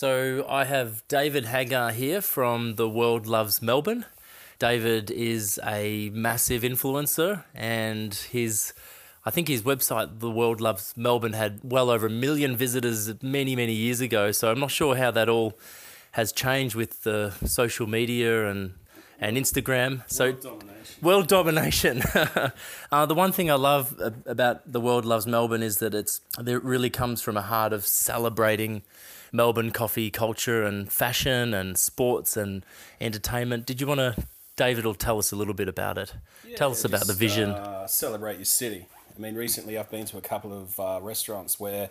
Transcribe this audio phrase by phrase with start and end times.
[0.00, 4.06] So I have David Hagar here from The World Loves Melbourne.
[4.58, 8.72] David is a massive influencer, and his,
[9.26, 13.54] I think his website, The World Loves Melbourne, had well over a million visitors many,
[13.54, 14.32] many years ago.
[14.32, 15.58] So I'm not sure how that all
[16.12, 18.72] has changed with the social media and
[19.22, 20.02] and Instagram.
[20.10, 21.02] So World domination.
[21.02, 22.02] world domination.
[22.90, 26.64] uh, the one thing I love about the world loves Melbourne is that it's it
[26.64, 28.80] really comes from a heart of celebrating
[29.32, 32.64] Melbourne coffee culture and fashion and sports and
[33.00, 33.66] entertainment.
[33.66, 34.26] Did you want to,
[34.56, 36.12] David, will tell us a little bit about it?
[36.56, 37.50] tell us Yeah, about the vision.
[37.50, 38.86] Uh, celebrate your city.
[39.16, 41.90] I mean, recently I've been to a couple of uh, restaurants where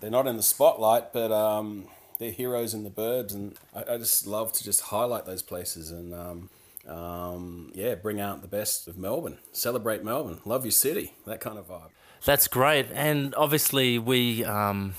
[0.00, 1.84] they're not in the spotlight, but um,
[2.18, 5.90] they're heroes in the burbs, and I, I just love to just highlight those places
[5.90, 6.50] and um,
[6.88, 9.38] um, yeah, bring out the best of Melbourne.
[9.52, 10.40] Celebrate Melbourne.
[10.44, 11.12] Love your city.
[11.26, 11.90] That kind of vibe.
[12.24, 12.86] That's great.
[12.92, 14.94] And obviously, we um,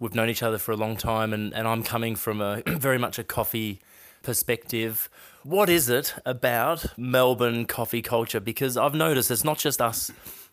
[0.00, 2.98] we've known each other for a long time, and, and I'm coming from a very
[2.98, 3.80] much a coffee
[4.22, 5.08] perspective.
[5.44, 8.40] What is it about Melbourne coffee culture?
[8.40, 10.10] Because I've noticed it's not just us.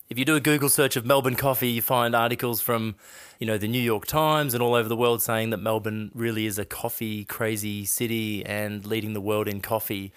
[0.09, 2.95] If you do a Google search of Melbourne coffee, you find articles from,
[3.39, 6.45] you know, the New York Times and all over the world saying that Melbourne really
[6.45, 10.13] is a coffee crazy city and leading the world in coffee.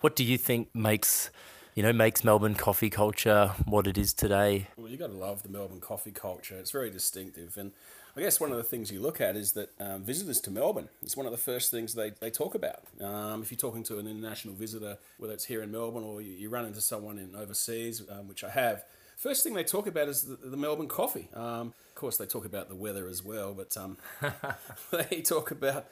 [0.00, 1.30] What do you think makes,
[1.74, 4.68] you know, makes Melbourne coffee culture what it is today?
[4.76, 6.56] Well, you got to love the Melbourne coffee culture.
[6.56, 7.72] It's very distinctive, and
[8.20, 10.90] I guess one of the things you look at is that um, visitors to Melbourne.
[11.02, 12.82] It's one of the first things they, they talk about.
[13.02, 16.32] Um, if you're talking to an international visitor, whether it's here in Melbourne or you,
[16.32, 18.84] you run into someone in overseas, um, which I have,
[19.16, 21.30] first thing they talk about is the, the Melbourne coffee.
[21.32, 23.96] Um, of course, they talk about the weather as well, but um,
[24.90, 25.86] they talk about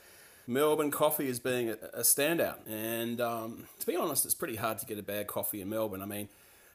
[0.46, 2.58] Melbourne coffee as being a, a standout.
[2.68, 6.02] And um, to be honest, it's pretty hard to get a bad coffee in Melbourne.
[6.02, 6.28] I mean,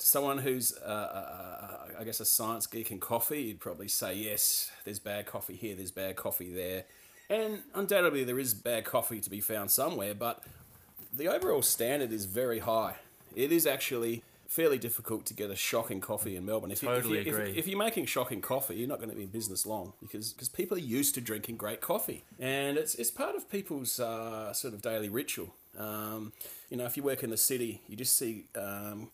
[0.03, 4.71] someone who's, uh, uh, I guess, a science geek in coffee, you'd probably say, yes,
[4.85, 6.83] there's bad coffee here, there's bad coffee there.
[7.29, 10.43] And undoubtedly, there is bad coffee to be found somewhere, but
[11.15, 12.95] the overall standard is very high.
[13.35, 16.69] It is actually fairly difficult to get a shocking coffee in Melbourne.
[16.69, 17.51] If you, Totally if, you, agree.
[17.51, 20.31] if, if you're making shocking coffee, you're not going to be in business long because
[20.33, 24.53] because people are used to drinking great coffee, and it's it's part of people's uh,
[24.53, 25.55] sort of daily ritual.
[25.77, 26.33] Um,
[26.69, 29.09] you know, if you work in the city, you just see um,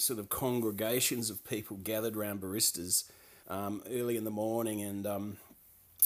[0.00, 3.10] sort of congregations of people gathered around baristas
[3.48, 5.36] um, early in the morning, and um,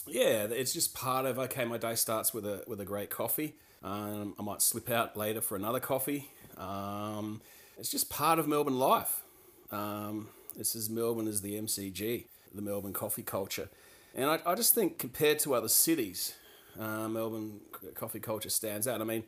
[0.07, 1.65] yeah, it's just part of okay.
[1.65, 3.55] My day starts with a with a great coffee.
[3.83, 6.31] Um, I might slip out later for another coffee.
[6.57, 7.41] Um,
[7.79, 9.23] it's just part of Melbourne life.
[9.71, 13.69] Um, this is Melbourne as the MCG, the Melbourne coffee culture,
[14.15, 16.35] and I, I just think compared to other cities,
[16.79, 17.61] uh, Melbourne
[17.95, 19.01] coffee culture stands out.
[19.01, 19.25] I mean,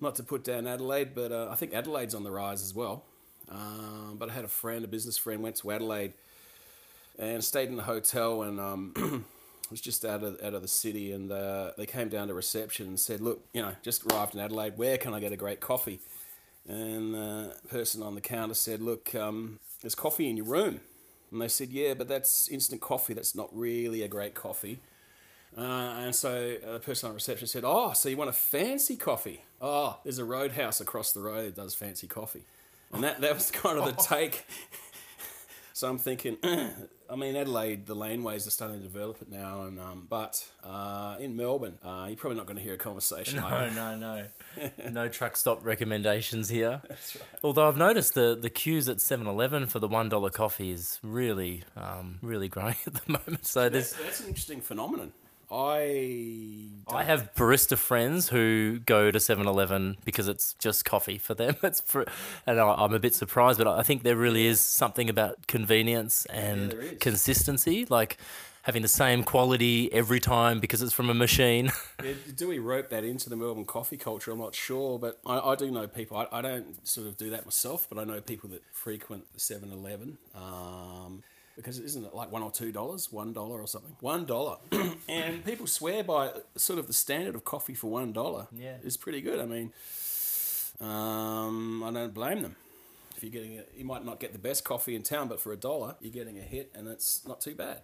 [0.00, 3.04] not to put down Adelaide, but uh, I think Adelaide's on the rise as well.
[3.50, 6.12] Um, but I had a friend, a business friend, went to Adelaide
[7.18, 9.24] and stayed in the hotel and um,
[9.70, 11.12] was just out of out of the city.
[11.12, 14.40] And uh, they came down to reception and said, "Look, you know, just arrived in
[14.40, 14.76] Adelaide.
[14.76, 16.00] Where can I get a great coffee?"
[16.66, 20.80] And the person on the counter said, "Look, um, there's coffee in your room."
[21.30, 23.14] And they said, "Yeah, but that's instant coffee.
[23.14, 24.80] That's not really a great coffee."
[25.56, 28.96] Uh, and so uh, the person on reception said, "Oh, so you want a fancy
[28.96, 29.42] coffee?
[29.60, 32.44] Oh, there's a Roadhouse across the road that does fancy coffee."
[32.92, 34.46] And that, that was kind of the take.
[35.72, 36.38] so I'm thinking,
[37.10, 41.16] I mean, Adelaide, the laneways are starting to develop it now, and um, but uh,
[41.18, 43.40] in Melbourne, uh, you're probably not going to hear a conversation.
[43.40, 44.24] No, no, no.
[44.90, 46.82] no truck stop recommendations here.
[46.88, 47.24] That's right.
[47.42, 51.64] Although I've noticed the, the queues at 7 Eleven for the $1 coffee is really,
[51.76, 53.46] um, really growing at the moment.
[53.46, 54.04] So That's, there's.
[54.04, 55.12] that's an interesting phenomenon.
[55.50, 61.56] I I have barista friends who go to 7-Eleven because it's just coffee for them.
[61.62, 62.04] It's for,
[62.46, 66.26] and I- I'm a bit surprised, but I think there really is something about convenience
[66.26, 66.98] and is.
[67.00, 68.16] consistency, like
[68.62, 71.70] having the same quality every time because it's from a machine.
[72.04, 74.30] Yeah, do we rope that into the Melbourne coffee culture?
[74.30, 76.16] I'm not sure, but I, I do know people.
[76.16, 79.40] I, I don't sort of do that myself, but I know people that frequent the
[79.40, 80.16] 7 Eleven.
[80.34, 81.24] Um,
[81.58, 84.56] because isn't it like one or two dollars, one dollar or something, one dollar,
[85.08, 88.46] and people swear by sort of the standard of coffee for one dollar.
[88.56, 88.76] Yeah.
[88.84, 89.40] is pretty good.
[89.40, 89.72] I mean,
[90.80, 92.56] um, I don't blame them.
[93.16, 95.52] If you're getting, a, you might not get the best coffee in town, but for
[95.52, 97.80] a dollar, you're getting a hit, and it's not too bad.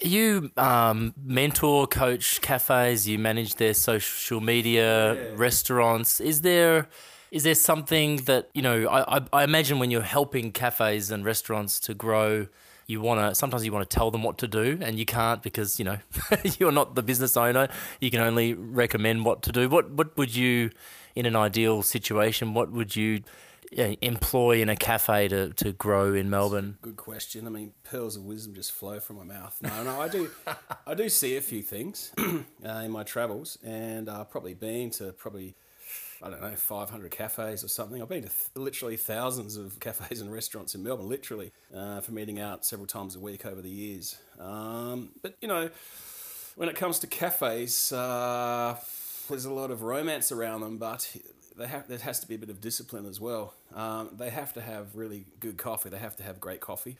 [0.00, 3.08] You um, mentor, coach cafes.
[3.08, 5.20] You manage their social media, Yeah.
[5.34, 6.20] restaurants.
[6.20, 6.86] Is there
[7.32, 8.86] is there something that you know?
[8.86, 12.46] I, I, I imagine when you're helping cafes and restaurants to grow,
[12.86, 15.42] you want to sometimes you want to tell them what to do, and you can't
[15.42, 15.98] because you know
[16.58, 17.68] you're not the business owner.
[18.00, 19.68] You can only recommend what to do.
[19.68, 20.70] What what would you,
[21.14, 23.22] in an ideal situation, what would you
[23.72, 26.78] employ in a cafe to, to grow in Melbourne?
[26.82, 27.46] Good question.
[27.46, 29.58] I mean, pearls of wisdom just flow from my mouth.
[29.60, 30.30] No, no, I do,
[30.86, 32.42] I do see a few things uh,
[32.84, 35.56] in my travels, and I've probably been to probably.
[36.22, 38.00] I don't know, 500 cafes or something.
[38.00, 42.18] I've been to th- literally thousands of cafes and restaurants in Melbourne, literally, uh, from
[42.18, 44.16] eating out several times a week over the years.
[44.38, 45.70] Um, but, you know,
[46.56, 48.76] when it comes to cafes, uh,
[49.28, 51.14] there's a lot of romance around them, but
[51.56, 53.54] they have, there has to be a bit of discipline as well.
[53.74, 55.88] Um, they have to have really good coffee.
[55.88, 56.96] They have to have great coffee.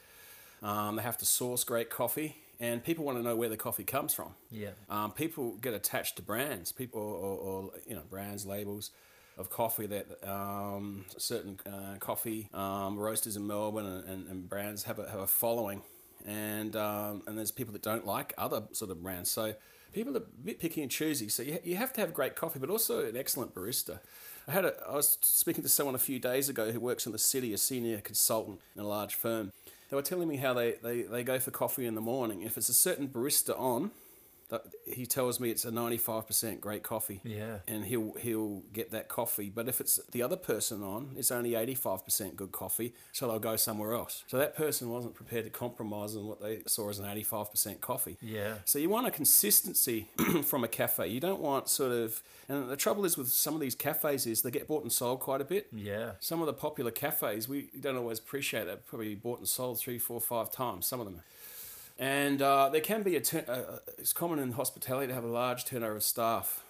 [0.63, 3.85] Um, they have to source great coffee, and people want to know where the coffee
[3.85, 4.35] comes from.
[4.51, 4.71] Yeah.
[4.89, 8.91] Um, people get attached to brands, people or, or, you know brands, labels
[9.39, 14.85] of coffee that um, certain uh, coffee um, roasters in Melbourne and, and, and, brands
[14.85, 15.83] have a, have a following,
[16.27, 19.31] and um, and there's people that don't like other sort of brands.
[19.31, 19.55] So
[19.93, 21.29] people are a bit picky and choosy.
[21.29, 23.99] So you, you have to have great coffee, but also an excellent barista.
[24.49, 27.13] I had a, I was speaking to someone a few days ago who works in
[27.13, 29.53] the city, a senior consultant in a large firm.
[29.89, 32.43] They were telling me how they, they, they go for coffee in the morning.
[32.43, 33.93] If it's a certain barista on,
[34.87, 37.21] he tells me it's a 95% great coffee.
[37.25, 37.59] Yeah.
[37.67, 39.51] And he'll he'll get that coffee.
[39.51, 43.57] But if it's the other person on, it's only 85% good coffee, so they'll go
[43.57, 44.25] somewhere else.
[44.27, 48.17] So that person wasn't prepared to compromise on what they saw as an 85% coffee.
[48.21, 48.55] Yeah.
[48.65, 50.09] So you want a consistency
[50.45, 51.09] from a cafe.
[51.09, 54.43] You don't want sort of and the trouble is with some of these cafes is
[54.43, 55.67] they get bought and sold quite a bit.
[55.73, 56.13] Yeah.
[56.21, 58.87] Some of the popular cafes we don't always appreciate that.
[58.87, 60.87] Probably bought and sold three, four, five times.
[60.87, 61.23] Some of them.
[61.99, 65.29] And uh, there can be a, tur- uh, it's common in hospitality to have a
[65.29, 66.63] large turnover of staff.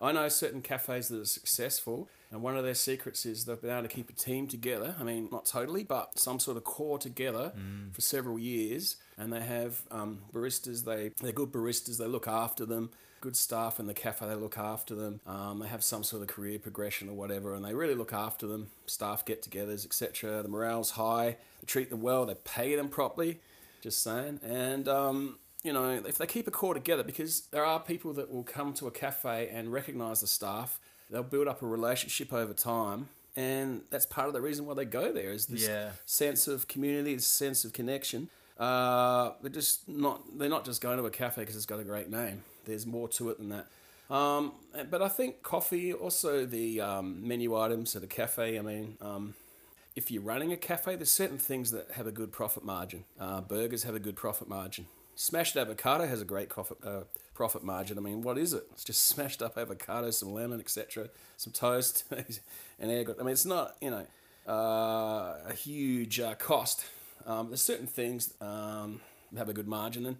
[0.00, 3.70] I know certain cafes that are successful, and one of their secrets is they've been
[3.70, 4.96] able to keep a team together.
[4.98, 7.94] I mean, not totally, but some sort of core together mm.
[7.94, 8.96] for several years.
[9.16, 12.90] And they have um, baristas, they, they're good baristas, they look after them.
[13.20, 15.20] Good staff in the cafe, they look after them.
[15.26, 18.48] Um, they have some sort of career progression or whatever, and they really look after
[18.48, 18.70] them.
[18.86, 20.42] Staff get togethers, etc.
[20.42, 23.38] The morale's high, they treat them well, they pay them properly.
[23.82, 24.40] Just saying.
[24.44, 28.32] And, um, you know, if they keep a core together, because there are people that
[28.32, 30.80] will come to a cafe and recognize the staff,
[31.10, 33.08] they'll build up a relationship over time.
[33.36, 35.90] And that's part of the reason why they go there is this yeah.
[36.06, 38.28] sense of community, this sense of connection.
[38.58, 41.84] Uh, they're just not they're not just going to a cafe because it's got a
[41.84, 42.42] great name.
[42.66, 43.66] There's more to it than that.
[44.14, 44.52] Um,
[44.90, 48.58] but I think coffee, also the um, menu items at a cafe.
[48.58, 49.34] I mean, um,
[49.94, 53.04] if you're running a cafe, there's certain things that have a good profit margin.
[53.20, 54.86] Uh, burgers have a good profit margin.
[55.14, 57.02] Smashed avocado has a great profit, uh,
[57.34, 57.98] profit margin.
[57.98, 58.64] I mean, what is it?
[58.72, 63.10] It's just smashed up avocado, some lemon, etc., some toast, and egg.
[63.18, 64.06] I mean, it's not you know
[64.48, 66.84] uh, a huge uh, cost.
[67.26, 69.00] Um, there's certain things um,
[69.36, 70.16] have a good margin, and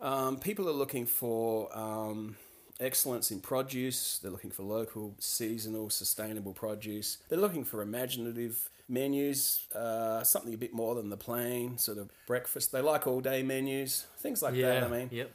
[0.00, 2.36] um, people are looking for um,
[2.78, 4.18] excellence in produce.
[4.18, 7.18] They're looking for local, seasonal, sustainable produce.
[7.28, 12.10] They're looking for imaginative menus, uh, something a bit more than the plain sort of
[12.26, 12.72] breakfast.
[12.72, 14.84] They like all day menus, things like yeah, that.
[14.84, 15.30] I mean, yep.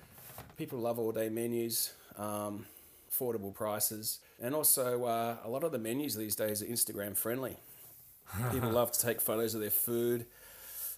[0.58, 2.66] people love all day menus, um,
[3.12, 7.58] affordable prices, and also uh, a lot of the menus these days are Instagram friendly.
[8.52, 10.26] people love to take photos of their food.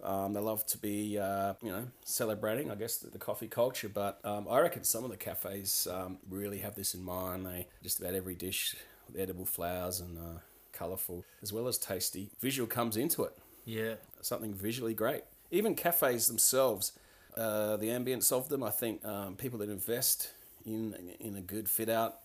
[0.03, 3.89] Um, they love to be, uh, you know, celebrating, I guess, the, the coffee culture.
[3.89, 7.45] But um, I reckon some of the cafes um, really have this in mind.
[7.45, 8.75] They just about every dish
[9.07, 10.39] with edible flowers and uh,
[10.75, 12.29] colourful as well as tasty.
[12.39, 13.37] Visual comes into it.
[13.65, 13.95] Yeah.
[14.21, 15.23] Something visually great.
[15.51, 16.91] Even cafes themselves,
[17.35, 20.31] uh, the ambience of them, I think um, people that invest
[20.65, 22.19] in in a good fit out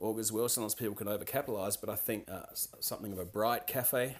[0.00, 0.48] augurs well.
[0.48, 4.16] Sometimes people can overcapitalise, but I think uh, something of a bright cafe,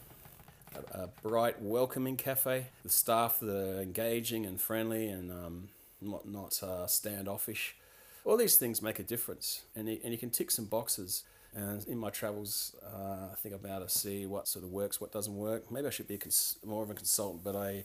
[0.74, 5.68] a, a, bright, welcoming cafe, the staff that are engaging and friendly and um,
[6.00, 7.76] not, not uh, standoffish.
[8.24, 11.22] All these things make a difference, and, and you can tick some boxes
[11.56, 15.00] and in my travels, uh, I think I'm able to see what sort of works,
[15.00, 15.70] what doesn't work.
[15.72, 17.84] Maybe I should be cons- more of a consultant, but I,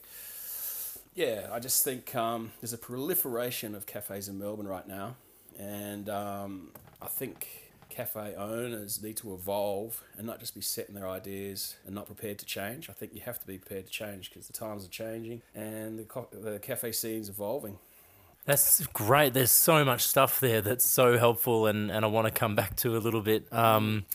[1.16, 5.16] yeah, I just think um, there's a proliferation of cafes in Melbourne right now,
[5.58, 7.48] and um, I think
[7.90, 12.06] cafe owners need to evolve and not just be set in their ideas and not
[12.08, 12.90] prepared to change.
[12.90, 16.00] I think you have to be prepared to change because the times are changing and
[16.00, 17.78] the, co- the cafe scene's evolving.
[18.46, 19.34] That's great.
[19.34, 22.76] There's so much stuff there that's so helpful, and, and I want to come back
[22.78, 23.52] to a little bit.
[23.54, 24.06] Um,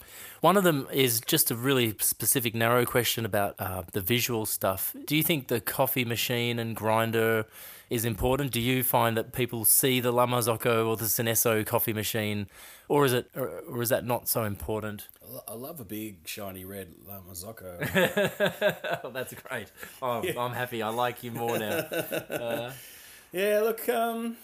[0.40, 4.94] one of them is just a really specific, narrow question about uh, the visual stuff.
[5.06, 7.46] Do you think the coffee machine and grinder
[7.88, 8.50] is important?
[8.50, 12.48] Do you find that people see the La Marzocco or the Synesso coffee machine,
[12.88, 15.06] or is it, or, or is that not so important?
[15.48, 19.00] I love a big shiny red La Marzocco.
[19.04, 19.70] oh, that's great.
[20.02, 20.40] Oh, yeah.
[20.40, 20.82] I'm happy.
[20.82, 21.78] I like you more now.
[21.78, 22.72] Uh,
[23.36, 24.38] yeah, look, um,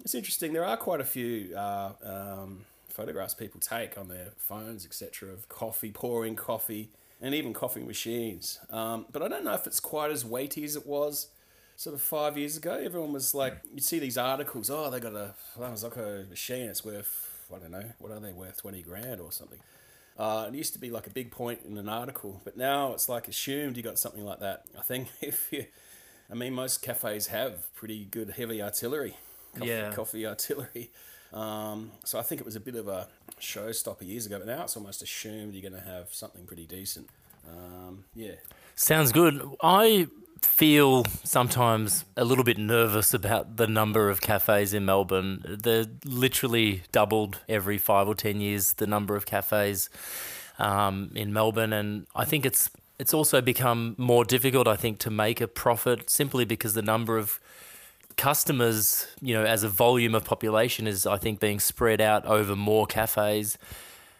[0.00, 0.54] it's interesting.
[0.54, 5.50] There are quite a few uh, um, photographs people take on their phones, etc., of
[5.50, 6.90] coffee, pouring coffee,
[7.20, 8.58] and even coffee machines.
[8.70, 11.28] Um, but I don't know if it's quite as weighty as it was
[11.76, 12.72] sort of five years ago.
[12.72, 17.46] Everyone was like, you'd see these articles, oh, they got a Marzocco machine, it's worth,
[17.54, 19.58] I don't know, what are they worth, 20 grand or something.
[20.18, 23.10] Uh, it used to be like a big point in an article, but now it's
[23.10, 24.64] like assumed you got something like that.
[24.76, 25.66] I think if you,
[26.30, 29.16] I mean, most cafes have pretty good heavy artillery,
[29.54, 29.92] coffee, Yeah.
[29.92, 30.90] coffee artillery.
[31.32, 33.08] Um, so I think it was a bit of a
[33.40, 37.08] showstopper years ago, but now it's almost assumed you're going to have something pretty decent.
[37.46, 38.32] Um, yeah.
[38.76, 39.42] Sounds good.
[39.62, 40.06] I
[40.42, 45.42] feel sometimes a little bit nervous about the number of cafes in Melbourne.
[45.62, 49.90] They're literally doubled every five or ten years the number of cafes
[50.58, 54.66] um, in Melbourne, and I think it's it's also become more difficult.
[54.66, 57.40] I think to make a profit simply because the number of
[58.16, 62.56] customers, you know, as a volume of population is, I think, being spread out over
[62.56, 63.56] more cafes.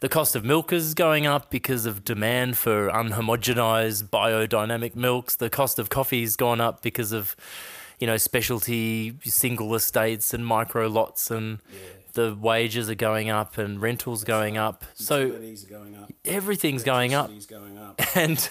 [0.00, 5.34] The cost of milk is going up because of demand for unhomogenized biodynamic milks.
[5.34, 7.34] The cost of coffee's gone up because of,
[7.98, 11.58] you know, specialty single estates and micro lots and
[12.12, 14.84] the wages are going up and rentals going up.
[14.94, 15.30] So
[15.68, 16.12] going up.
[16.24, 17.30] everything's going up.
[17.48, 18.00] going up.
[18.14, 18.48] And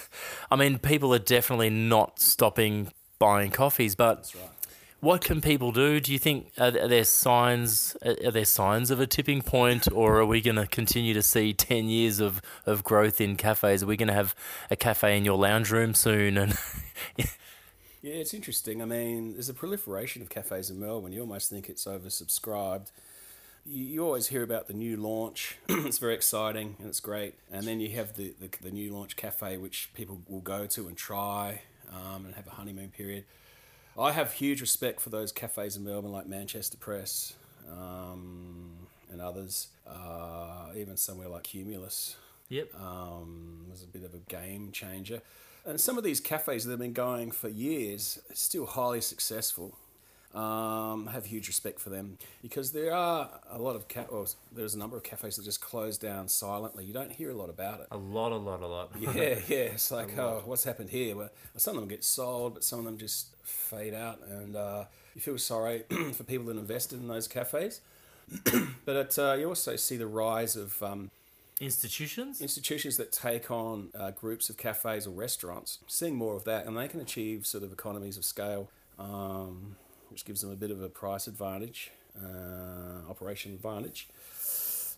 [0.51, 4.49] I mean, people are definitely not stopping buying coffees, but right.
[4.99, 5.99] what can people do?
[5.99, 7.97] Do you think are, there signs?
[8.05, 11.23] Are, are there signs of a tipping point, or are we going to continue to
[11.23, 13.83] see ten years of, of growth in cafes?
[13.83, 14.35] Are we going to have
[14.69, 16.37] a cafe in your lounge room soon?
[16.37, 16.57] And
[18.07, 18.81] Yeah, it's interesting.
[18.81, 21.11] I mean, there's a proliferation of cafes in Melbourne.
[21.11, 22.91] You almost think it's oversubscribed.
[23.69, 25.57] You, always hear about the new launch.
[25.69, 27.35] it's very exciting and it's great.
[27.51, 30.87] And then you have the, the, the new launch cafe, which people will go to
[30.87, 33.25] and try um, and have a honeymoon period.
[33.99, 37.33] I have huge respect for those cafes in Melbourne, like Manchester Press
[37.69, 42.15] um, and others, uh, even somewhere like Cumulus
[42.49, 45.21] yep, um, was a bit of a game changer.
[45.65, 49.75] And some of these cafes that have been going for years are still highly successful.
[50.35, 54.25] Um, I have huge respect for them because there are a lot of ca- or
[54.51, 56.83] there's a number of cafes that just close down silently.
[56.85, 57.87] You don't hear a lot about it.
[57.91, 58.91] a lot, a lot, a lot.
[58.99, 59.71] Yeah, yeah.
[59.73, 61.15] It's like, oh, what's happened here?
[61.15, 64.83] Well, some of them get sold, but some of them just fade out, and uh,
[65.15, 67.81] you feel sorry for people that invested in those cafes.
[68.85, 71.09] but it, uh, you also see the rise of um,
[71.59, 72.39] Institutions.
[72.41, 76.77] institutions that take on uh, groups of cafes or restaurants, seeing more of that, and
[76.77, 78.69] they can achieve sort of economies of scale,
[78.99, 79.75] um,
[80.09, 84.07] which gives them a bit of a price advantage, uh, operation advantage.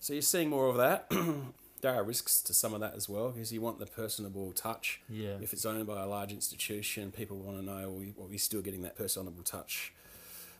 [0.02, 1.12] So you're seeing more of that.
[1.82, 5.02] there are risks to some of that as well because you want the personable touch.
[5.10, 5.36] Yeah.
[5.42, 8.38] If it's owned by a large institution, people want to know are we, are we
[8.38, 9.94] still getting that personable touch?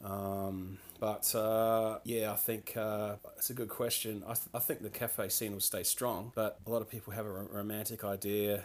[0.04, 4.24] Um, but uh, yeah, I think uh, it's a good question.
[4.26, 7.14] I, th- I think the cafe scene will stay strong, but a lot of people
[7.14, 8.64] have a romantic idea.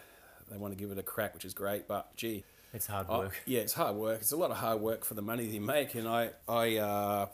[0.50, 1.88] They want to give it a crack, which is great.
[1.88, 3.43] But gee, It's hard I- work.
[3.47, 4.21] yeah, it's hard work.
[4.21, 7.26] It's a lot of hard work for the money they make, and I I uh,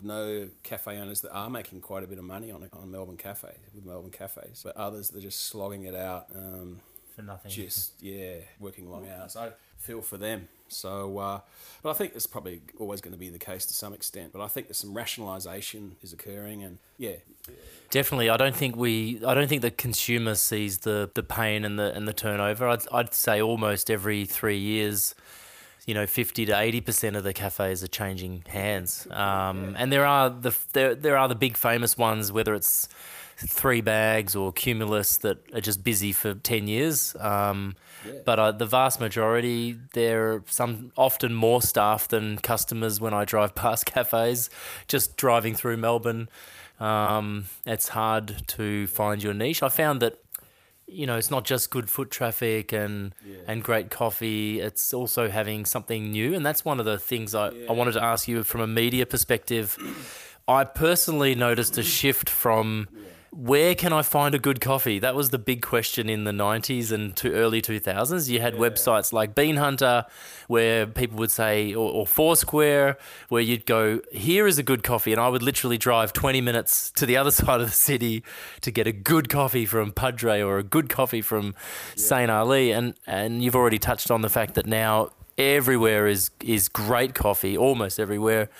[0.00, 3.58] know cafe owners that are making quite a bit of money on on Melbourne cafes
[3.74, 6.26] with Melbourne cafes, but others they're just slogging it out.
[6.34, 6.80] Um,
[7.14, 7.50] for nothing.
[7.50, 9.36] just yeah, working long hours.
[9.36, 9.52] I
[9.82, 10.48] feel for them.
[10.68, 11.40] So, uh,
[11.82, 14.32] but I think it's probably always going to be the case to some extent.
[14.32, 17.16] But I think there's some rationalisation is occurring, and yeah,
[17.90, 19.22] Definitely, I don't think we.
[19.26, 22.66] I don't think the consumer sees the the pain and the and the turnover.
[22.66, 25.14] I'd I'd say almost every three years,
[25.86, 29.06] you know, fifty to eighty percent of the cafes are changing hands.
[29.10, 32.88] Um, and there are the there there are the big famous ones, whether it's
[33.36, 37.16] three bags or Cumulus that are just busy for ten years.
[37.18, 37.74] Um,
[38.04, 38.12] Yeah.
[38.24, 43.24] But uh, the vast majority, there are some often more staff than customers when I
[43.24, 44.50] drive past cafes.
[44.88, 46.28] Just driving through Melbourne,
[46.80, 49.62] um, it's hard to find your niche.
[49.62, 50.18] I found that
[50.86, 53.36] you know it's not just good foot traffic and Yeah.
[53.46, 54.60] and great coffee.
[54.60, 58.02] It's also having something new, and that's one of the things I, I wanted to
[58.02, 59.76] ask you from a media perspective.
[60.48, 62.88] I personally noticed a shift from
[63.34, 64.98] where can I find a good coffee?
[64.98, 68.28] That was the big question in the 90s and to early 2000s.
[68.28, 70.04] You had websites like Beanhunter
[70.48, 72.98] where people would say, or, or Foursquare,
[73.30, 75.12] where you'd go, here is a good coffee.
[75.12, 78.22] And I would literally drive 20 minutes to the other side of the city
[78.60, 81.54] to get a good coffee from Padre or a good coffee from
[81.96, 82.30] St.
[82.30, 82.70] Ali.
[82.70, 85.08] And, and you've already touched on the fact that now
[85.38, 88.50] everywhere is, is great coffee, almost everywhere.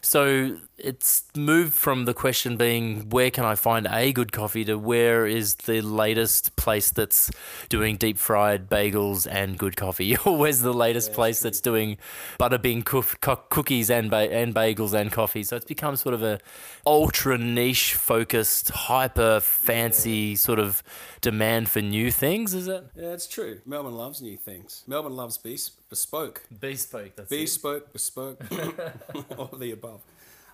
[0.00, 4.76] So it's moved from the question being where can I find a good coffee to
[4.76, 7.30] where is the latest place that's
[7.68, 11.96] doing deep fried bagels and good coffee, or where's the latest Yeah, place that's doing
[12.40, 15.44] butterbean coof- co- cookies and ba- and bagels and coffee.
[15.44, 16.40] So it's become sort of a
[16.84, 20.82] ultra niche focused, hyper fancy sort of
[21.20, 22.52] demand for new things.
[22.52, 23.60] Is it Yeah, it's true.
[23.64, 24.82] Melbourne loves new things.
[24.86, 26.42] Melbourne loves bes- bespoke.
[26.60, 27.14] bespoke?
[27.16, 28.40] That's Bespoke, bespoke,
[29.38, 30.00] all of the above.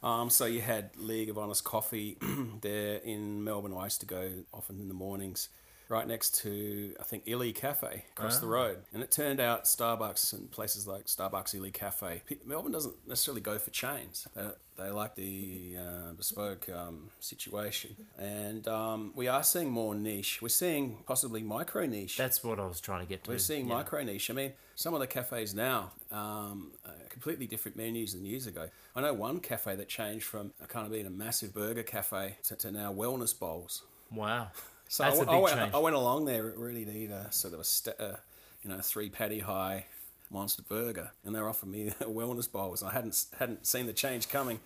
[0.02, 2.16] Um, so you had League of Honest Coffee
[2.61, 3.75] there in Melbourne.
[3.76, 5.49] I used to go often in the mornings,
[5.91, 8.79] right next to I think Illy Cafe across the road.
[8.95, 12.23] And it turned out Starbucks and places like Starbucks, Illy Cafe.
[12.47, 14.27] Melbourne doesn't necessarily go for chains.
[14.35, 14.47] They,
[14.79, 20.41] they like the uh, bespoke um, situation, and um, we are seeing more niche.
[20.41, 22.17] We're seeing possibly micro niche.
[22.17, 23.31] That's what I was trying to get to.
[23.33, 23.75] We're seeing Yeah.
[23.75, 24.31] micro niche.
[24.31, 28.71] I mean, some of the cafes now, um, are completely different menus than years ago.
[28.97, 32.57] I know one cafe that changed from kind of being a massive burger cafe to,
[32.57, 33.83] to now wellness bowls.
[34.11, 34.49] Wow.
[34.91, 35.75] So That's I, a I big went, change.
[35.75, 38.17] I went along there really to eat a sort of a, st- uh,
[38.63, 39.87] you know, three patty high
[40.33, 42.83] monster burger, and they were offering me a wellness bowls.
[42.83, 44.59] I hadn't hadn't seen the change coming,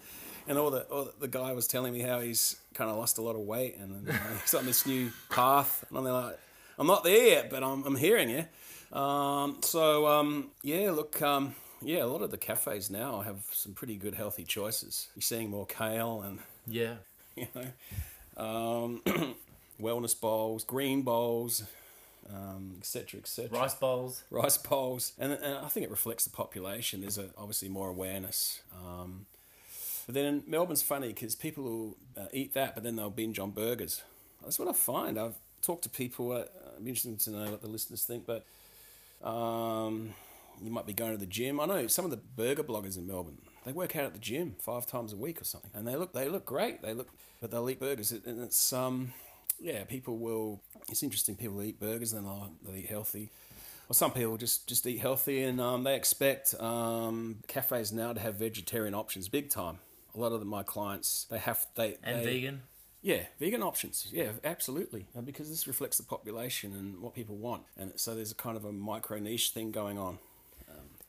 [0.49, 3.23] and all the all the guy was telling me how he's kind of lost a
[3.23, 6.39] lot of weight and you know, he's on this new path, and I'm like,
[6.79, 8.99] I'm not there yet, but I'm I'm hearing you.
[8.99, 11.21] Um, so um, yeah, look.
[11.21, 15.09] Um, yeah, a lot of the cafes now have some pretty good healthy choices.
[15.15, 16.95] You're seeing more kale and Yeah.
[17.37, 19.03] you know, um,
[19.81, 21.65] wellness bowls, green bowls,
[22.33, 23.59] um, et cetera, et cetera.
[23.59, 24.23] Rice bowls.
[24.31, 27.01] Rice bowls, and, and I think it reflects the population.
[27.01, 28.63] There's a, obviously more awareness.
[28.75, 29.27] Um,
[30.07, 33.51] but then Melbourne's funny because people will uh, eat that, but then they'll binge on
[33.51, 34.03] burgers.
[34.43, 35.19] That's what I find.
[35.19, 36.33] I've talked to people.
[36.33, 36.45] Uh,
[36.77, 38.45] I'm interested to know what the listeners think, but
[39.27, 40.15] um,
[40.63, 41.59] you might be going to the gym.
[41.59, 43.39] I know some of the burger bloggers in Melbourne.
[43.65, 46.13] They work out at the gym five times a week or something, and they look
[46.13, 46.83] they look great.
[46.83, 47.09] They look,
[47.41, 49.15] but they'll eat burgers, and it's um,
[49.61, 50.63] yeah, people will.
[50.89, 51.37] It's interesting.
[51.37, 53.31] People eat burgers, and they'll, they'll eat healthy.
[53.89, 58.21] Well, some people just, just eat healthy, and um, they expect um, cafes now to
[58.21, 59.79] have vegetarian options big time.
[60.15, 62.63] A lot of the, my clients they have they And they, vegan.
[63.03, 64.07] yeah, vegan options.
[64.13, 65.07] Yeah, absolutely.
[65.25, 67.65] Because this reflects the population and what people want.
[67.77, 70.19] And so there's a kind of a micro niche thing going on.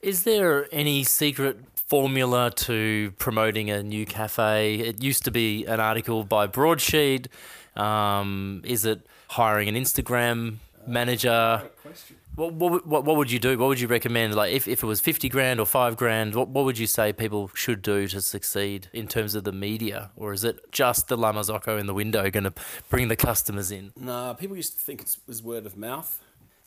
[0.06, 4.76] Is there any secret formula to promoting a new cafe?
[4.76, 7.28] It used to be an article by Broadsheet.
[7.76, 11.64] Um, is it hiring an Instagram manager?
[12.36, 13.58] What, what, what, what would you do?
[13.58, 14.36] What would you recommend?
[14.36, 17.12] Like, if, if it was 50 grand or five grand, what, what would you say
[17.12, 20.12] people should do to succeed in terms of the media?
[20.16, 22.54] Or is it just the La Marzocco in the window going to
[22.90, 23.92] bring the customers in?
[24.00, 26.22] No, people used to think it was word of mouth,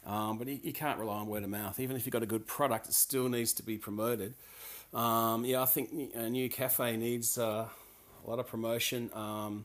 [0.06, 1.78] um, but you, you can't rely on word of mouth.
[1.80, 4.34] Even if you've got a good product, it still needs to be promoted.
[4.94, 7.66] Um, yeah, I think a new cafe needs uh,
[8.24, 9.10] a lot of promotion.
[9.14, 9.64] Um,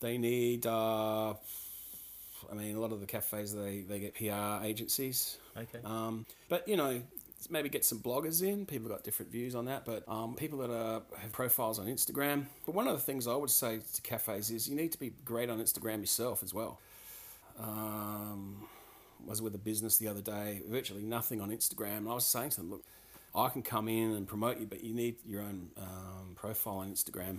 [0.00, 5.36] they need, uh, I mean, a lot of the cafes they, they get PR agencies.
[5.56, 5.80] Okay.
[5.84, 7.02] Um, but you know,
[7.50, 8.66] maybe get some bloggers in.
[8.66, 12.46] People got different views on that, but um, people that are, have profiles on Instagram.
[12.66, 15.12] But one of the things I would say to cafes is you need to be
[15.24, 16.80] great on Instagram yourself as well.
[17.58, 18.66] Um,
[19.26, 22.26] I was with a business the other day, virtually nothing on Instagram, and I was
[22.26, 22.84] saying to them, look.
[23.34, 26.90] I can come in and promote you, but you need your own um, profile on
[26.90, 27.36] Instagram.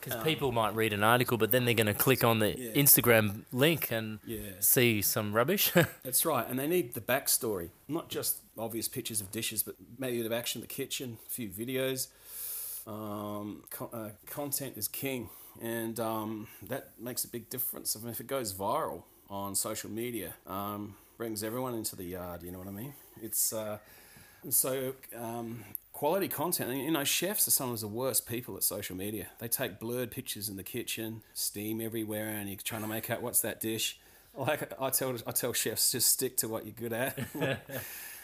[0.00, 2.70] Because people might read an article, but then they're going to click on the Yeah.
[2.74, 4.52] Instagram link and Yeah.
[4.60, 5.72] see some rubbish.
[6.04, 10.18] That's right, and they need the backstory, not just obvious pictures of dishes, but maybe
[10.18, 12.06] a bit of action in the kitchen, a few videos.
[12.86, 15.28] Um, co- uh, content is king,
[15.60, 17.96] and um, that makes a big difference.
[17.96, 22.42] I mean, if it goes viral on social media, um, brings everyone into the yard.
[22.42, 22.94] You know what I mean?
[23.20, 23.78] It's uh,
[24.48, 26.76] so um, quality content.
[26.76, 29.28] You know, chefs are some of the worst people at social media.
[29.38, 33.22] They take blurred pictures in the kitchen, steam everywhere, and you're trying to make out
[33.22, 33.98] what's that dish.
[34.34, 37.18] Like I tell, I tell chefs, just stick to what you're good at.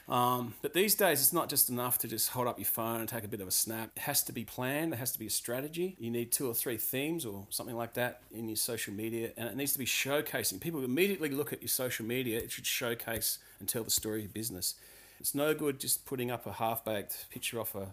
[0.09, 3.09] um, but these days, it's not just enough to just hold up your phone and
[3.09, 3.91] take a bit of a snap.
[3.95, 4.93] It has to be planned.
[4.93, 5.97] There has to be a strategy.
[5.99, 9.49] You need two or three themes or something like that in your social media, and
[9.49, 10.61] it needs to be showcasing.
[10.61, 12.39] People immediately look at your social media.
[12.39, 14.77] It should showcase and tell the story of your business.
[15.21, 17.89] It's no good just putting up a half-baked picture off a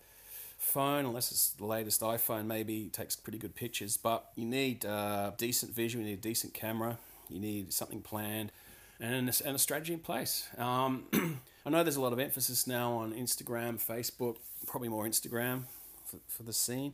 [0.58, 2.46] phone, unless it's the latest iPhone.
[2.46, 6.04] Maybe it takes pretty good pictures, but you need uh, decent visual.
[6.04, 6.98] You need a decent camera.
[7.30, 8.54] You need something planned,
[9.02, 10.48] and and a strategy in place.
[10.58, 11.06] Um,
[11.66, 15.64] I know there's a lot of emphasis now on Instagram, Facebook, probably more Instagram
[16.06, 16.94] for, for the scene.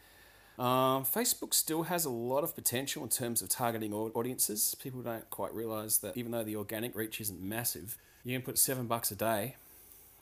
[0.57, 4.75] Um, Facebook still has a lot of potential in terms of targeting audiences.
[4.81, 8.57] People don't quite realize that even though the organic reach isn't massive, you can put
[8.57, 9.55] seven bucks a day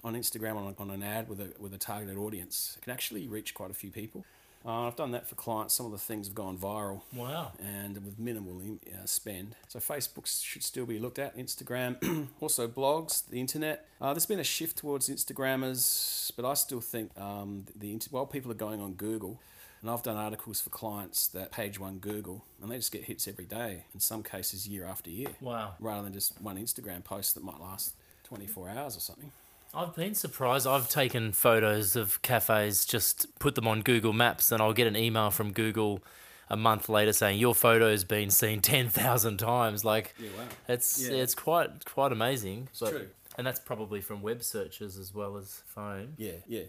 [0.04, 2.76] on Instagram on, on an ad with a with a targeted audience.
[2.78, 4.26] It can actually reach quite a few people.
[4.66, 5.74] Uh, I've done that for clients.
[5.74, 7.54] Some of the things have gone viral Wow.
[7.64, 8.62] and with minimal
[8.94, 9.56] uh, spend.
[9.70, 11.38] So Facebook should still be looked at.
[11.38, 13.86] Instagram, also blogs, the internet.
[14.02, 18.52] Uh, there's been a shift towards Instagrammers, but I still think um, the while people
[18.52, 19.40] are going on Google,
[19.82, 23.28] and I've done articles for clients that page one Google, and they just get hits
[23.30, 23.86] every day.
[23.94, 25.76] In some cases, year after year, Wow.
[25.80, 27.94] rather than just one Instagram post that might last
[28.26, 29.32] 24 hours or something.
[29.74, 30.66] I've been surprised.
[30.66, 34.96] I've taken photos of cafes, just put them on Google Maps, and I'll get an
[34.96, 36.02] email from Google
[36.50, 39.86] a month later saying your photo's been seen ten thousand times.
[39.86, 40.44] Like, Yeah, wow.
[40.68, 41.18] it's Yeah.
[41.18, 42.70] it's quite quite amazing.
[42.80, 43.08] But- true.
[43.38, 46.14] and that's probably from web searches as well as phone.
[46.18, 46.64] Yeah, yeah.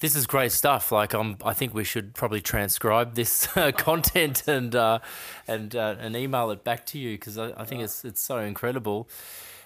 [0.00, 0.92] This is great stuff.
[0.92, 5.00] Like, I'm, I think we should probably transcribe this uh, content and uh,
[5.48, 8.38] and uh, and email it back to you because I, I think it's it's so
[8.38, 9.08] incredible.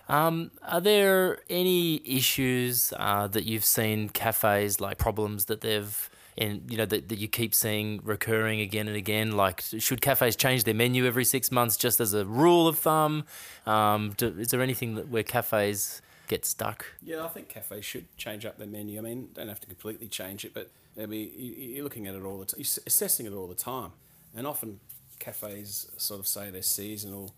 [0.08, 6.70] Um, are there any issues uh, that you've seen cafes like problems that they've and
[6.70, 10.64] you know that, that you keep seeing recurring again and again like should cafes change
[10.64, 13.24] their menu every six months just as a rule of thumb
[13.66, 18.06] um, do, is there anything that where cafes get stuck Yeah, I think cafes should
[18.16, 18.98] change up their menu.
[18.98, 22.14] I mean, don't have to completely change it, but I mean, you- you're looking at
[22.14, 23.92] it all the time, you're assessing it all the time.
[24.34, 24.80] And often
[25.18, 27.34] cafes sort of say they're seasonal,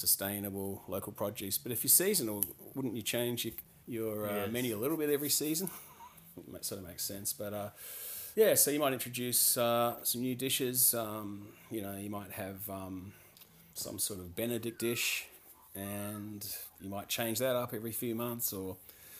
[0.00, 1.58] sustainable, local produce.
[1.58, 3.54] But if you're seasonal, wouldn't you change your,
[3.86, 4.52] your uh, Yes.
[4.52, 5.70] menu a little bit every season?
[6.52, 7.32] that sort of makes sense.
[7.32, 7.70] But uh,
[8.34, 10.94] yeah, so you might introduce uh, some new dishes.
[10.94, 13.12] Um, you know, you might have um,
[13.74, 15.26] some sort of Benedict dish,
[15.74, 16.46] and
[16.80, 18.76] you might change that up every few months, or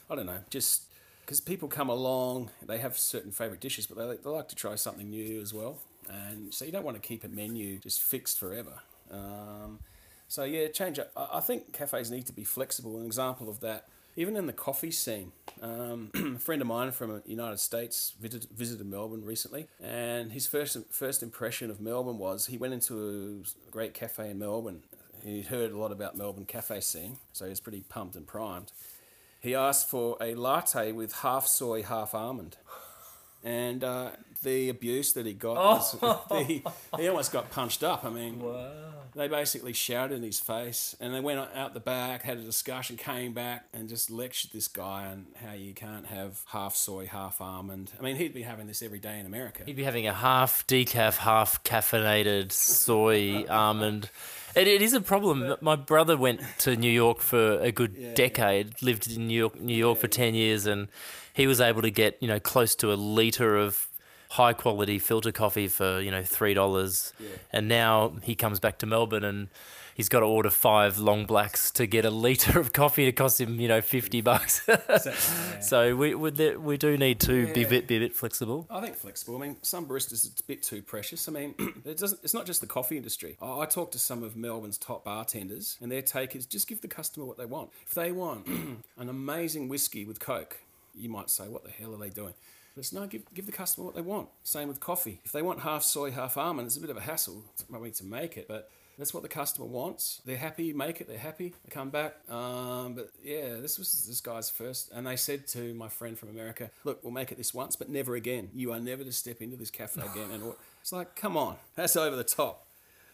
[0.09, 0.83] I don't know, just
[1.25, 4.57] because people come along, they have certain favourite dishes, but they, like- they like to
[4.57, 8.03] try something new as well, and so you don't want to keep a menu just
[8.03, 8.81] fixed forever.
[9.13, 9.79] Um,
[10.31, 11.11] so yeah, change up.
[11.17, 13.01] I think cafes need to be flexible.
[13.01, 15.33] An example of that, even in the coffee scene.
[15.61, 20.47] Um, a friend of mine from the United States visited, visited Melbourne recently, and his
[20.47, 24.85] first first impression of Melbourne was he went into a great cafe in Melbourne.
[25.25, 28.71] He'd heard a lot about Melbourne cafe scene, so he was pretty pumped and primed.
[29.41, 32.57] He asked for a latte with half soy, half almond.
[33.43, 34.11] And uh,
[34.43, 36.19] the abuse that he got, oh.
[36.31, 36.63] was, he,
[36.97, 38.05] he almost got punched up.
[38.05, 38.43] I mean,
[39.15, 42.97] they basically shouted in his face and they went out the back, had a discussion,
[42.97, 47.41] came back and just lectured this guy on how you can't have half soy, half
[47.41, 47.93] almond.
[47.99, 49.63] I mean, he'd be having this every day in America.
[49.67, 54.11] He'd be having a half decaf, half caffeinated soy almond.
[54.55, 55.57] It, it is a problem.
[55.61, 59.77] My brother went to New York for a good decade, lived in New York, New
[59.77, 60.89] York for 10 years, and
[61.35, 63.87] he was able to get, you know, close to a litre of
[64.31, 67.13] high quality filter coffee for, you know, $3.
[67.53, 69.49] And now he comes back to Melbourne and
[69.97, 73.07] he's got to order five long blacks to get a litre of coffee.
[73.07, 74.67] to cost him, you know, 50 bucks.
[75.61, 78.69] so we, we, we do need to be, a bit, be a bit flexible.
[78.71, 79.37] I think flexible.
[79.37, 81.29] I mean, some baristas it's a bit too precious.
[81.29, 82.21] I mean, it doesn't.
[82.23, 83.37] It's not just the coffee industry.
[83.43, 86.83] I, I talk to some of Melbourne's top bartenders, and their take is just give
[86.83, 87.71] the customer what they want.
[87.85, 88.47] If they want
[88.97, 90.59] an amazing whiskey with Coke,
[90.95, 92.35] you might say, "What the hell are they doing?"
[92.93, 94.29] No, give, give the customer what they want.
[94.43, 95.21] Same with coffee.
[95.25, 98.05] If they want half soy, half almond, it's a bit of a hassle maybe to
[98.05, 100.21] make it, but that's what the customer wants.
[100.27, 102.17] They're happy, make it, they're happy, they come back.
[102.31, 104.91] Um, but yeah, this was this guy's first.
[104.93, 107.89] And they said to my friend from America, look, we'll make it this once, but
[107.89, 108.51] never again.
[108.55, 110.31] You are never to step into this cafe again.
[110.33, 112.67] And it's like, come on, that's over the top.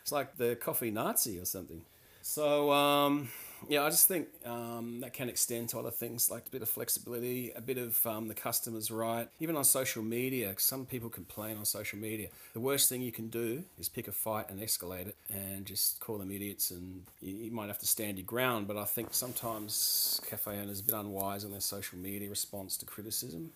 [0.02, 1.83] It's like the coffee Nazi or something.
[2.22, 3.29] So, um,
[3.68, 6.68] yeah, I just think um, that can extend to other things like a bit of
[6.68, 9.29] flexibility, a bit of um, the customer's right.
[9.40, 12.29] Even on social media, some people complain on social media.
[12.52, 16.00] The worst thing you can do is pick a fight and escalate it and just
[16.00, 18.68] call them idiots, and you, you might have to stand your ground.
[18.68, 22.76] But I think sometimes cafe owners are a bit unwise in their social media response
[22.79, 23.52] to criticism.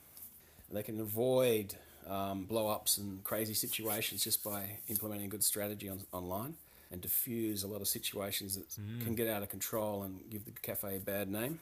[0.73, 1.75] They can avoid
[2.09, 6.55] um, blow ups and crazy situations just by implementing a good strategy on, online
[6.91, 10.51] and diffuse a lot of situations that can get out of control and give the
[10.51, 11.61] cafe a bad name.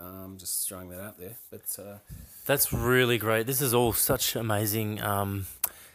[0.00, 1.36] Um, just throwing that out there.
[1.50, 1.98] But uh,
[2.46, 3.46] That's really great.
[3.46, 5.46] This is all such amazing um,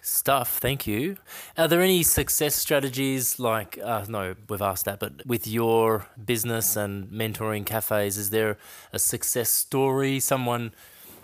[0.01, 0.59] stuff.
[0.59, 1.17] Thank you.
[1.57, 6.75] Are there any success strategies like, uh, no, we've asked that, but with your business
[6.77, 8.57] and mentoring cafes, is there
[8.93, 10.19] a success story?
[10.19, 10.71] Someone,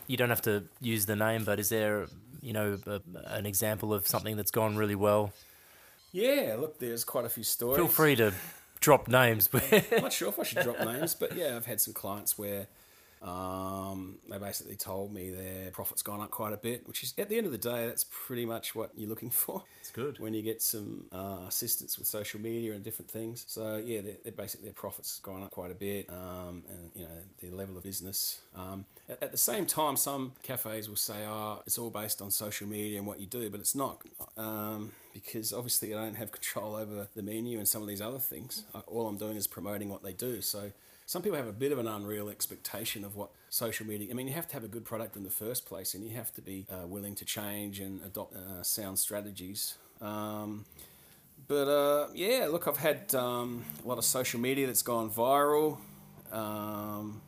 [0.07, 2.07] you don't have to use the name, but is there,
[2.41, 5.31] you know, a, an example of something that's gone really well?
[6.13, 7.77] Yeah, look, there's quite a few stories.
[7.77, 8.33] Feel free to
[8.79, 9.49] drop names.
[9.53, 12.67] I'm not sure if I should drop names, but yeah, I've had some clients where
[13.23, 17.29] Um, they basically told me their profit's gone up quite a bit, which is at
[17.29, 19.63] the end of the day, that's pretty much what you're looking for.
[19.79, 20.19] It's good.
[20.19, 23.45] when you get some uh, assistance with social media and different things.
[23.47, 27.03] So yeah, they're, they're basically their profits gone up quite a bit, um, and you
[27.03, 28.41] know their level of business.
[28.55, 32.29] Um, at, at the same time, some cafes will say, "Oh, it's all based on
[32.29, 34.01] social media and what you do," but it's not.
[34.35, 38.19] Um, because obviously I don't have control over the menu and some of these other
[38.19, 38.63] things.
[38.73, 40.41] I, all I'm doing is promoting what they do.
[40.41, 40.71] So
[41.05, 44.07] some people have a bit of an unreal expectation of what social media.
[44.11, 46.15] I mean, you have to have a good product in the first place, and you
[46.15, 49.77] have to be uh, willing to change and adopt uh, sound strategies.
[50.01, 50.65] Um,
[51.47, 55.77] but uh, yeah, look, I've had um, a lot of social media that's gone viral.
[56.31, 57.21] Um,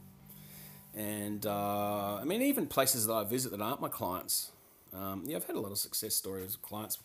[0.95, 4.51] and uh, I mean, even places that I visit that aren't my clients.
[4.93, 6.99] Um, yeah, I've had a lot of success stories of clients.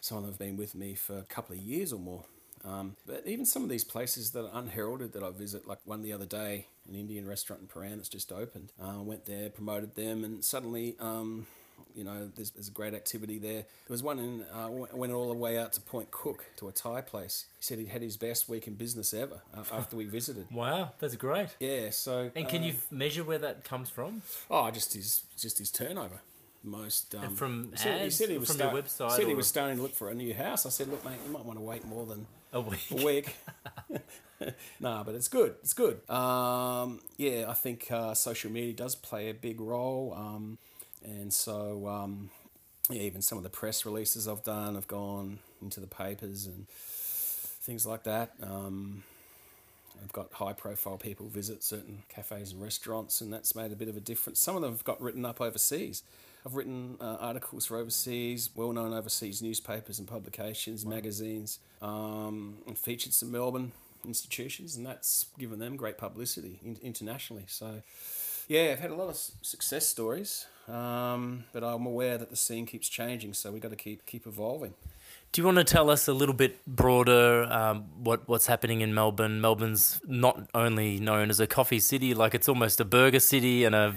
[0.00, 2.24] Some of them have been with me for a couple of years or more.
[2.68, 6.02] Um, but even some of these places that are unheralded that I visit, like one
[6.02, 8.72] the other day, an Indian restaurant in Prahran that's just opened.
[8.80, 11.46] Uh, went there, promoted them, and suddenly, um,
[11.94, 13.62] you know, there's, there's a great activity there.
[13.62, 16.72] There was one in, uh, went all the way out to Point Cook to a
[16.72, 17.46] Thai place.
[17.58, 20.46] He said he'd had his best week in business ever uh, after we visited.
[20.50, 21.48] Wow, that's great.
[21.60, 22.30] Yeah, so.
[22.36, 24.22] And can um, you measure where that comes from?
[24.50, 26.20] Oh, just his just his turnover.
[26.64, 28.16] Most um, from he said, he ads?
[28.16, 30.34] said he was From start- website Said he was starting to look for a new
[30.34, 30.66] house.
[30.66, 32.90] I said, look, mate, you might want to wait more than A week.
[32.90, 33.36] a week.
[34.80, 35.56] nah, but it's good.
[35.62, 36.08] It's good.
[36.08, 40.58] Um, yeah, I think uh, social media does play a big role, um,
[41.04, 42.30] and so um,
[42.88, 46.66] yeah, even some of the press releases I've done have gone into the papers and
[46.68, 48.32] things like that.
[48.42, 49.02] Um,
[50.02, 53.88] I've got high profile people visit certain cafes and restaurants, and that's made a bit
[53.88, 54.40] of a difference.
[54.40, 56.02] Some of them have got written up overseas.
[56.46, 62.78] I've written uh, articles for overseas, well known overseas newspapers and publications, magazines, um, and
[62.78, 63.72] featured some Melbourne
[64.04, 67.44] institutions, and that's given them great publicity in- internationally.
[67.48, 67.82] So,
[68.48, 72.66] yeah, I've had a lot of success stories, um, but I'm aware that the scene
[72.66, 74.74] keeps changing, so we've got to keep keep evolving.
[75.30, 78.94] Do you want to tell us a little bit broader um, what what's happening in
[78.94, 79.40] Melbourne?
[79.42, 83.74] Melbourne's not only known as a coffee city, like it's almost a burger city and
[83.74, 83.94] a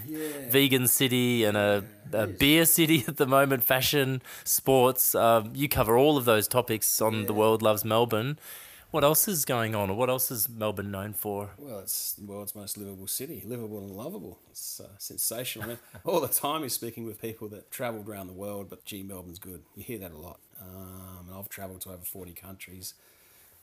[0.49, 3.63] vegan city and a, a beer city at the moment.
[3.63, 5.15] Fashion, sports.
[5.15, 8.37] Um, you cover all of those topics on the World Loves Melbourne.
[8.91, 11.51] What else is going on, or what else is Melbourne known for?
[11.58, 14.38] Well, it's the world's most livable city, livable and lovable.
[14.49, 15.63] It's uh, sensational.
[15.63, 18.84] I mean, all the time you're speaking with people that travelled around the world, but
[18.84, 19.62] gee, Melbourne's good.
[19.77, 20.39] You hear that a lot.
[20.62, 22.93] Um, and I've travelled to over 40 countries,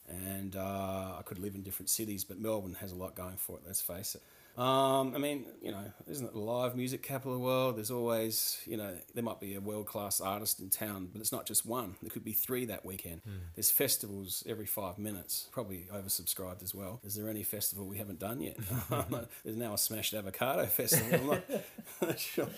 [0.09, 3.59] and uh, I could live in different cities, but Melbourne has a lot going for
[3.59, 4.23] it, let's face it.
[4.59, 7.77] Um, I mean, you know, isn't it the live music capital of the world?
[7.77, 11.31] There's always, you know, there might be a world class artist in town, but it's
[11.31, 11.94] not just one.
[12.03, 13.23] There could be three that weekend.
[13.55, 16.99] There's festivals every five minutes, probably oversubscribed as well.
[17.05, 18.57] Is there any festival we haven't done yet?
[19.44, 21.21] There's now a smashed avocado festival.
[21.21, 21.42] I'm not,
[22.03, 22.49] not sure.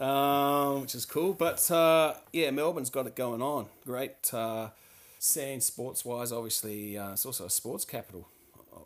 [0.00, 1.34] Um, which is cool.
[1.34, 3.66] But uh, yeah, Melbourne's got it going on.
[3.84, 4.70] Great uh,
[5.18, 6.96] scene sports wise, obviously.
[6.96, 8.26] Uh, it's also a sports capital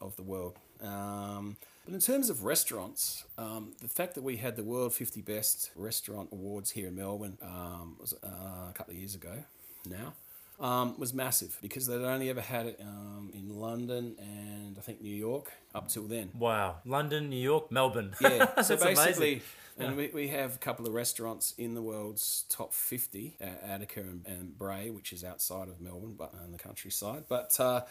[0.01, 0.57] of the world.
[0.83, 5.23] Um, but in terms of restaurants, um, the fact that we had the World 50
[5.23, 9.45] Best Restaurant Awards here in Melbourne um, was uh, a couple of years ago
[9.89, 10.13] now.
[10.59, 15.03] Um, was massive because they'd only ever had it um, in London and I think
[15.03, 16.31] New York up till then.
[16.37, 18.15] Wow, London, New York, Melbourne.
[18.21, 19.43] Yeah, so basically, amazing.
[19.79, 24.01] and we, we have a couple of restaurants in the world's top 50, uh, Attica
[24.01, 27.25] and, and Brae, which is outside of Melbourne, but on the countryside.
[27.29, 27.83] But, uh,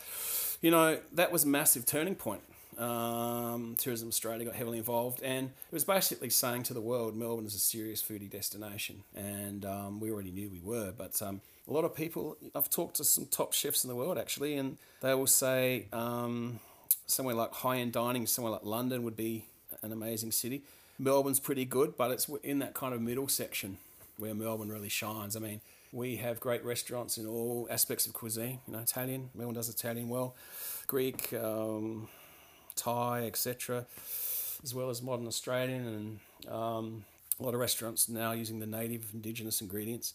[0.59, 2.41] you know, that was a massive turning point.
[2.77, 7.45] Um, Tourism Australia got heavily involved, and it was basically saying to the world, Melbourne
[7.45, 9.03] is a serious foodie destination.
[9.15, 12.95] And um, we already knew we were, but um, a lot of people, I've talked
[12.97, 16.59] to some top chefs in the world actually, and they will say um,
[17.07, 19.45] somewhere like high end dining, somewhere like London would be
[19.81, 20.63] an amazing city.
[20.97, 23.77] Melbourne's pretty good, but it's in that kind of middle section
[24.17, 25.35] where Melbourne really shines.
[25.35, 25.59] I mean,
[25.91, 28.59] we have great restaurants in all aspects of cuisine.
[28.67, 29.29] You know, Italian.
[29.33, 30.35] Melbourne does Italian well,
[30.87, 32.07] Greek, um,
[32.75, 33.85] Thai, etc.,
[34.63, 37.05] as well as modern Australian, and um,
[37.39, 40.13] a lot of restaurants now using the native indigenous ingredients.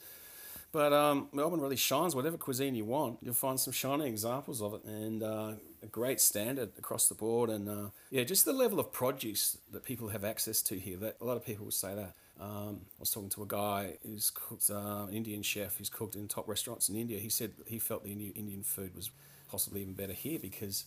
[0.72, 2.14] But um, Melbourne really shines.
[2.14, 6.20] Whatever cuisine you want, you'll find some shining examples of it, and uh, a great
[6.20, 7.50] standard across the board.
[7.50, 10.96] And uh, yeah, just the level of produce that people have access to here.
[10.96, 12.14] That a lot of people will say that.
[12.40, 16.14] Um, I was talking to a guy who's cooked, uh, an Indian chef who's cooked
[16.14, 17.18] in top restaurants in India.
[17.18, 19.10] He said he felt the Indian Indian food was
[19.50, 20.84] possibly even better here because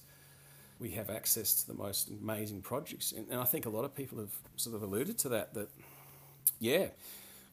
[0.79, 3.12] we have access to the most amazing produce.
[3.12, 5.53] And, and I think a lot of people have sort of alluded to that.
[5.53, 5.69] That
[6.59, 6.88] yeah,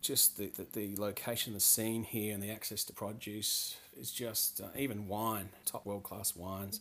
[0.01, 4.61] just the, the, the location, the scene here, and the access to produce is just
[4.61, 6.81] uh, even wine, top world class wines.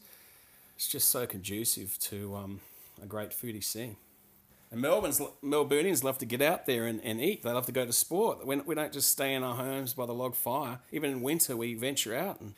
[0.76, 2.62] It's just so conducive to um,
[3.02, 3.98] a great foodie scene.
[4.72, 7.42] And Melbourne's Melburnians love to get out there and, and eat.
[7.42, 8.46] They love to go to sport.
[8.46, 10.80] We, we don't just stay in our homes by the log fire.
[10.92, 12.54] Even in winter, we venture out and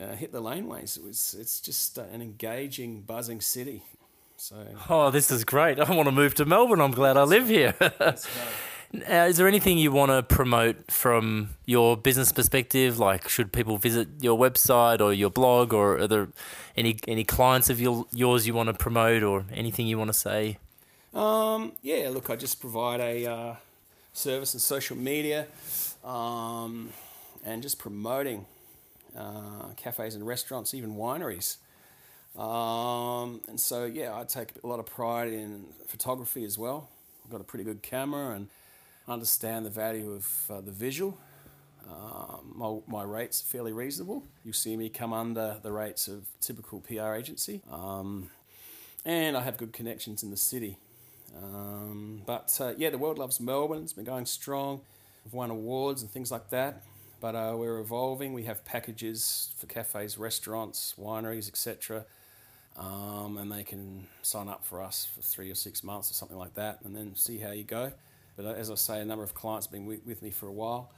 [0.00, 0.96] uh, hit the laneways.
[0.96, 3.82] It was, it's just uh, an engaging, buzzing city.
[4.36, 5.80] So, oh, this is great!
[5.80, 6.80] I want to move to Melbourne.
[6.80, 7.74] I'm glad I live here.
[8.92, 12.98] Is there anything you want to promote from your business perspective?
[12.98, 16.28] Like, should people visit your website or your blog, or are there
[16.76, 20.18] any any clients of your, yours you want to promote, or anything you want to
[20.18, 20.58] say?
[21.12, 23.56] Um, yeah, look, I just provide a uh,
[24.12, 25.46] service in social media,
[26.04, 26.90] um,
[27.44, 28.46] and just promoting
[29.16, 31.56] uh, cafes and restaurants, even wineries.
[32.38, 36.88] Um, and so, yeah, I take a lot of pride in photography as well.
[37.24, 38.48] I've got a pretty good camera and
[39.08, 41.18] understand the value of uh, the visual.
[41.88, 44.22] Um, my, my, rates are fairly reasonable.
[44.44, 47.62] You see me come under the rates of typical PR agency.
[47.72, 48.28] Um,
[49.06, 50.76] and I have good connections in the city.
[51.42, 53.82] Um, but uh, yeah, the world loves Melbourne.
[53.82, 54.80] It's been going strong.
[55.24, 56.82] We've won awards and things like that.
[57.20, 58.32] But uh, we're evolving.
[58.32, 62.04] We have packages for cafes, restaurants, wineries, etc.
[62.76, 66.38] Um, and they can sign up for us for three or six months or something
[66.38, 67.92] like that, and then see how you go.
[68.36, 70.46] But uh, as I say, a number of clients have been with, with me for
[70.46, 70.92] a while,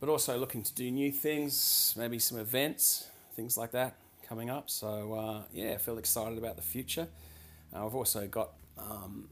[0.00, 3.96] but also looking to do new things, maybe some events, things like that
[4.28, 4.68] coming up.
[4.68, 7.08] So uh, yeah, I feel excited about the future.
[7.74, 9.28] Uh, I've also got um,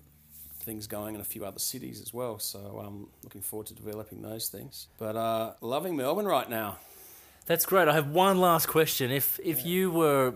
[0.62, 4.22] things going in a few other cities as well, so I'm looking forward to developing
[4.22, 4.88] those things.
[4.98, 6.78] But uh, loving Melbourne right now.
[7.46, 7.88] That's great.
[7.88, 9.10] I have one last question.
[9.10, 9.66] If if yeah.
[9.66, 10.34] you were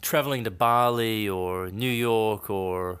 [0.00, 3.00] traveling to Bali or New York or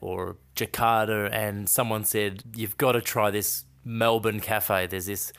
[0.00, 4.86] or Jakarta, and someone said you've got to try this Melbourne cafe.
[4.86, 5.32] There's this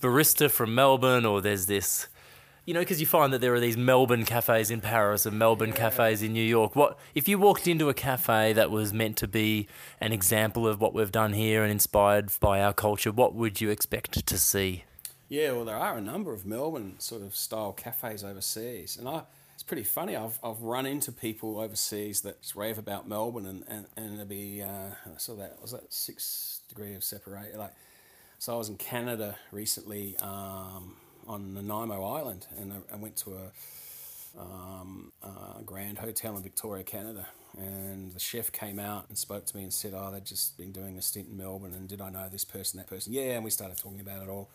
[0.00, 2.08] barista from Melbourne, or there's this,
[2.64, 5.70] you know, because you find that there are these Melbourne cafes in Paris and Melbourne
[5.70, 5.90] yeah.
[5.90, 6.76] cafes in New York.
[6.76, 9.68] What if you walked into a cafe that was meant to be
[10.00, 13.10] an example of what we've done here and inspired by our culture?
[13.10, 14.84] What would you expect to see?
[15.28, 19.22] Yeah, well, there are a number of Melbourne sort of style cafes overseas, and I
[19.62, 20.16] it's pretty funny.
[20.16, 24.60] I've, I've run into people overseas that rave about Melbourne and, and, and it'll be,
[24.60, 27.60] uh, I saw that, was that six degree of separation?
[27.60, 27.74] Like,
[28.40, 33.34] so I was in Canada recently um, on Nanaimo Island and I, I went to
[33.34, 35.12] a, um,
[35.64, 37.26] Grand Hotel in Victoria, Canada.
[37.58, 40.72] And the chef came out and spoke to me and said, Oh, they'd just been
[40.72, 41.74] doing a stint in Melbourne.
[41.74, 43.12] And did I know this person, that person?
[43.12, 43.32] Yeah.
[43.32, 44.48] And we started talking about it all.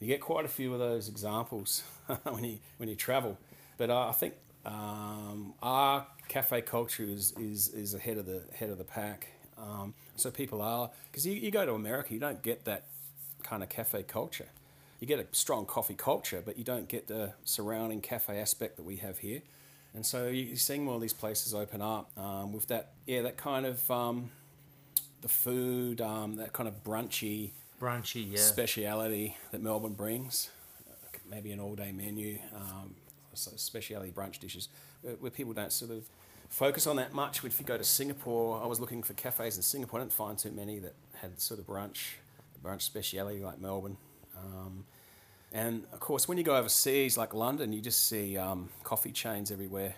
[0.00, 1.82] You get quite a few of those examples
[2.24, 3.38] when you, when you travel.
[3.78, 4.34] But uh, I think
[4.66, 9.28] um, our cafe culture is, is, is ahead of the head of the pack.
[9.56, 12.86] Um, so people are because you, you go to America, you don't get that
[13.42, 14.48] kind of cafe culture.
[15.04, 18.84] You get a strong coffee culture, but you don't get the surrounding cafe aspect that
[18.84, 19.42] we have here.
[19.92, 23.36] And so you're seeing more of these places open up um, with that, yeah, that
[23.36, 24.30] kind of um,
[25.20, 30.48] the food, um, that kind of brunchy, brunchy, yeah, speciality that Melbourne brings.
[31.30, 32.94] Maybe an all-day menu, um,
[33.34, 34.68] specialty brunch dishes
[35.02, 36.08] where, where, people don't sort of
[36.48, 37.44] focus on that much.
[37.44, 40.00] If you go to Singapore, I was looking for cafes in Singapore.
[40.00, 42.14] I didn't find too many that had sort of brunch,
[42.64, 43.98] brunch speciality like Melbourne.
[44.34, 44.86] Um,
[45.54, 49.52] and of course, when you go overseas like London, you just see um, coffee chains
[49.52, 49.94] everywhere.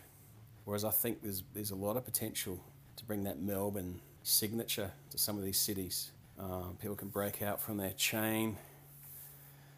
[0.66, 2.62] Whereas I think there's there's a lot of potential
[2.96, 6.12] to bring that Melbourne signature to some of these cities.
[6.38, 8.58] Um, people can break out from their chain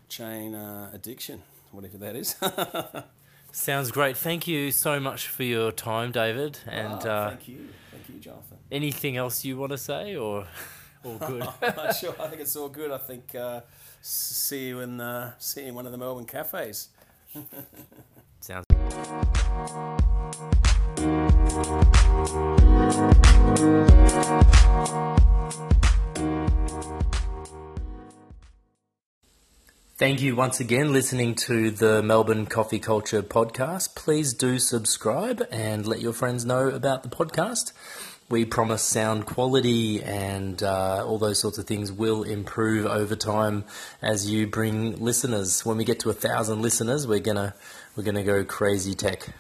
[0.09, 2.35] chain uh, addiction, whatever that is.
[3.53, 4.17] Sounds great.
[4.17, 6.59] Thank you so much for your time, David.
[6.67, 8.59] And oh, uh, thank you, thank you, Jonathan.
[8.71, 10.47] Anything else you want to say, or
[11.05, 11.43] all good?
[12.01, 12.15] sure.
[12.19, 12.91] I think it's all good.
[12.91, 13.61] I think uh,
[14.01, 16.89] see you in uh, see you in one of the Melbourne cafes.
[18.41, 18.65] Sounds.
[29.99, 33.97] Thank you once again listening to the Melbourne Coffee Culture podcast.
[33.97, 37.73] Please do subscribe and let your friends know about the podcast.
[38.31, 43.65] We promise sound quality and uh, all those sorts of things will improve over time
[44.03, 45.65] as you bring listeners.
[45.65, 47.55] When we get to a thousand listeners, we're gonna
[47.97, 49.31] we're gonna go crazy tech.